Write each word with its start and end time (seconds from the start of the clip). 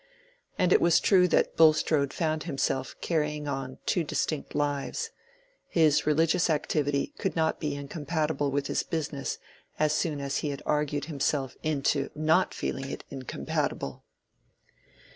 And 0.57 0.73
it 0.73 0.81
was 0.81 0.99
true 0.99 1.27
that 1.27 1.55
Bulstrode 1.55 2.11
found 2.11 2.45
himself 2.45 2.95
carrying 3.01 3.47
on 3.47 3.77
two 3.85 4.03
distinct 4.03 4.55
lives; 4.55 5.11
his 5.67 6.07
religious 6.07 6.49
activity 6.49 7.13
could 7.19 7.35
not 7.35 7.59
be 7.59 7.75
incompatible 7.75 8.49
with 8.49 8.65
his 8.65 8.81
business 8.81 9.37
as 9.77 9.93
soon 9.93 10.19
as 10.19 10.37
he 10.37 10.49
had 10.49 10.63
argued 10.65 11.05
himself 11.05 11.55
into 11.61 12.09
not 12.15 12.51
feeling 12.55 12.89
it 12.89 13.03
incompatible. 13.11 14.03